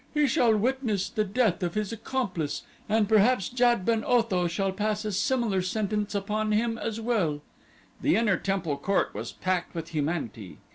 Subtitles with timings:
[0.15, 5.05] "He shall witness the death of his accomplice and perhaps Jad ben Otho shall pass
[5.05, 7.43] a similar sentence upon him as well."
[8.01, 10.57] The inner temple court was packed with humanity.